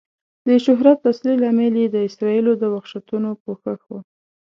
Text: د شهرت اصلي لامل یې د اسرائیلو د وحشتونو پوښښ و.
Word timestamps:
د 0.47 0.49
شهرت 0.65 0.97
اصلي 1.11 1.35
لامل 1.41 1.75
یې 1.81 1.87
د 1.91 1.97
اسرائیلو 2.07 2.53
د 2.57 2.63
وحشتونو 2.73 3.29
پوښښ 3.43 3.81
و. 3.89 3.93